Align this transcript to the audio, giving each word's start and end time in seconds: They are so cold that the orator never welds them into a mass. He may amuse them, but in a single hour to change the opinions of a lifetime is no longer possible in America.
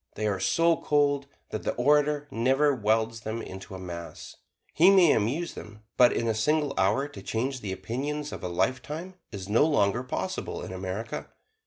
They 0.15 0.25
are 0.25 0.39
so 0.39 0.77
cold 0.77 1.27
that 1.51 1.61
the 1.61 1.75
orator 1.75 2.27
never 2.31 2.73
welds 2.73 3.21
them 3.21 3.39
into 3.43 3.75
a 3.75 3.79
mass. 3.79 4.37
He 4.73 4.89
may 4.89 5.11
amuse 5.11 5.53
them, 5.53 5.83
but 5.95 6.11
in 6.11 6.27
a 6.27 6.33
single 6.33 6.73
hour 6.75 7.07
to 7.09 7.21
change 7.21 7.61
the 7.61 7.71
opinions 7.71 8.31
of 8.31 8.41
a 8.43 8.47
lifetime 8.49 9.13
is 9.31 9.47
no 9.47 9.63
longer 9.63 10.01
possible 10.01 10.63
in 10.63 10.73
America. 10.73 11.27